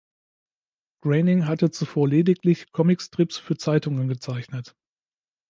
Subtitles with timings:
[1.03, 4.75] Groening hatte zuvor lediglich Comicstrips für Zeitungen gezeichnet.